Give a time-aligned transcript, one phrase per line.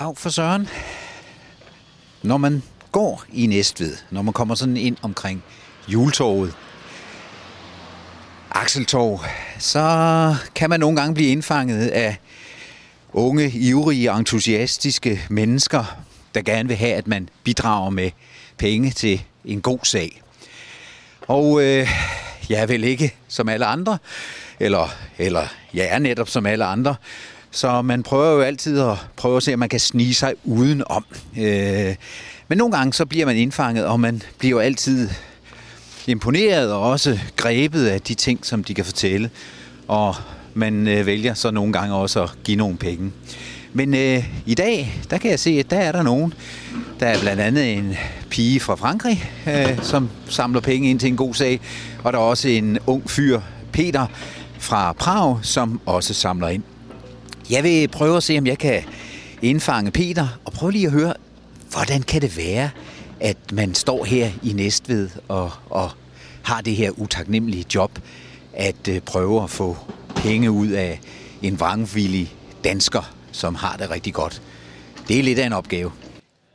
[0.00, 0.68] Af for Søren.
[2.22, 2.62] Når man
[2.92, 5.42] går i Næstved, når man kommer sådan ind omkring
[5.88, 6.54] juletorvet,
[8.50, 9.24] Akseltorv,
[9.58, 12.16] så kan man nogle gange blive indfanget af
[13.12, 16.00] unge, ivrige, entusiastiske mennesker,
[16.34, 18.10] der gerne vil have, at man bidrager med
[18.58, 20.22] penge til en god sag.
[21.28, 21.88] Og øh,
[22.48, 23.98] jeg er vel ikke som alle andre,
[24.60, 24.88] eller,
[25.18, 26.94] eller jeg er netop som alle andre,
[27.50, 31.04] så man prøver jo altid at prøve at se, om man kan snige sig udenom.
[31.38, 31.94] Øh,
[32.48, 35.08] men nogle gange så bliver man indfanget, og man bliver altid
[36.06, 39.30] imponeret og også grebet af de ting, som de kan fortælle.
[39.88, 40.14] Og
[40.54, 43.12] man øh, vælger så nogle gange også at give nogle penge.
[43.72, 46.34] Men øh, i dag, der kan jeg se, at der er der nogen.
[47.00, 47.94] Der er blandt andet en
[48.30, 51.60] pige fra Frankrig, øh, som samler penge ind til en god sag.
[52.04, 53.40] Og der er også en ung fyr,
[53.72, 54.06] Peter,
[54.58, 56.62] fra Prag, som også samler ind.
[57.50, 58.82] Jeg vil prøve at se, om jeg kan
[59.42, 61.14] indfange Peter, og prøve lige at høre,
[61.70, 62.70] hvordan kan det være,
[63.20, 65.90] at man står her i Næstved og, og
[66.42, 67.98] har det her utaknemmelige job,
[68.52, 69.76] at øh, prøve at få
[70.16, 71.00] penge ud af
[71.42, 72.34] en vrangvillig
[72.64, 74.42] dansker, som har det rigtig godt.
[75.08, 75.92] Det er lidt af en opgave.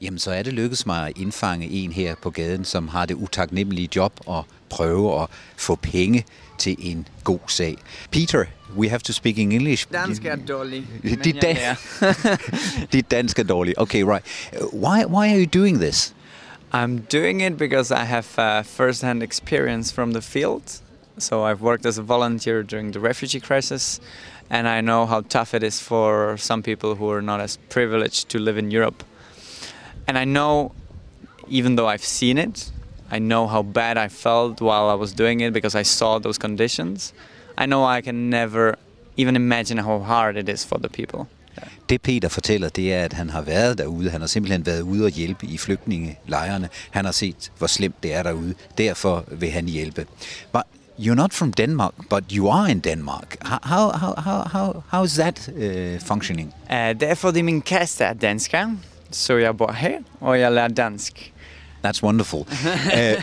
[0.00, 3.14] Jamen, så er det lykkedes mig at indfange en her på gaden, som har det
[3.14, 6.24] utaknemmelige job og prøve at få penge
[6.58, 7.76] til en god sag.
[8.10, 8.44] Peter,
[8.76, 9.86] we have to speak in English.
[9.92, 10.84] Dansk er dårlig.
[11.24, 11.76] Dit, dan-
[12.92, 13.78] Dit dansk er dårligt.
[13.78, 14.24] Okay, right.
[14.72, 16.14] Why, why are you doing this?
[16.74, 20.62] I'm doing it because I have uh, first-hand experience from the field.
[21.18, 24.00] So I've worked as a volunteer during the refugee crisis,
[24.50, 28.28] and I know how tough it is for some people who are not as privileged
[28.30, 29.04] to live in Europe.
[30.06, 30.72] And I know,
[31.48, 32.72] even though I've seen it,
[33.12, 36.38] I know how bad I felt while I was doing it because I saw those
[36.38, 37.14] conditions.
[37.58, 38.74] I know I can never
[39.16, 41.26] even imagine how hard it is for the people.
[41.88, 44.10] Det Peter fortæller, det er, at han har været derude.
[44.10, 46.68] Han har simpelthen været ude og hjælpe i flygtningelejrene.
[46.90, 48.54] Han har set, hvor slemt det er derude.
[48.78, 50.06] Derfor vil han hjælpe.
[50.52, 50.62] But
[50.98, 53.36] you're not from Denmark, but you are in Denmark.
[53.40, 56.54] How, how, how, how, how is that uh, functioning?
[56.70, 58.76] Uh, det er fordi min kæreste er dansker,
[59.10, 61.31] så jeg bor her, og jeg lærer dansk.
[61.82, 62.46] That's wonderful.
[62.64, 63.22] uh,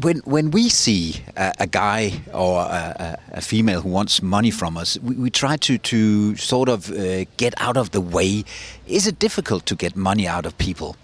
[0.00, 4.76] when when we see a, a guy or a, a, female who wants money from
[4.76, 8.44] us, we, we try to to sort of uh, get out of the way.
[8.86, 10.96] Is it difficult to get money out of people?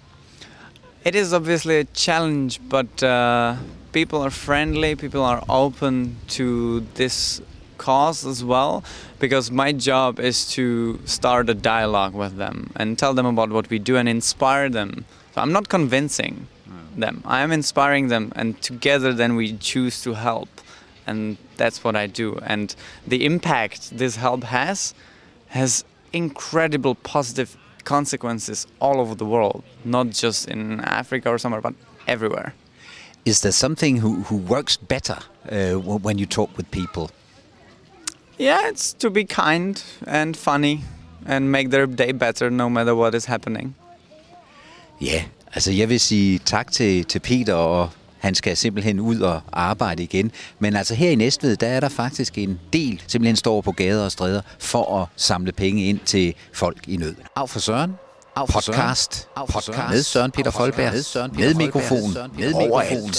[1.05, 3.57] It is obviously a challenge, but uh,
[3.93, 4.95] people are friendly.
[4.95, 7.41] People are open to this
[7.79, 8.83] cause as well
[9.19, 13.69] because my job is to start a dialogue with them and tell them about what
[13.69, 15.05] we do and inspire them.
[15.35, 16.47] So I'm not convincing
[16.97, 17.23] them.
[17.25, 20.49] I am inspiring them, and together then we choose to help,
[21.07, 22.39] and that's what I do.
[22.43, 22.75] And
[23.07, 24.95] the impact this help has
[25.49, 31.75] has incredible positive consequences all over the world, not just in Africa or somewhere, but
[32.07, 32.55] everywhere.
[33.25, 35.19] Is there something who, who works better
[35.51, 37.11] uh, when you talk with people?
[38.39, 40.83] Yeah, it's to be kind and funny
[41.25, 43.75] and make their day better no matter what is happening.
[44.99, 45.23] Ja,
[45.55, 50.03] altså jeg vil sige tak til, til Peter, og han skal simpelthen ud og arbejde
[50.03, 50.31] igen.
[50.59, 54.05] Men altså her i Næstved, der er der faktisk en del, simpelthen står på gader
[54.05, 57.15] og stræder, for at samle penge ind til folk i nød.
[57.37, 57.93] Af for Søren,
[58.37, 60.93] Af podcast, podcast, podcast med Søren Peter Folberg,
[61.35, 63.11] med, mikrofon, med mikrofon.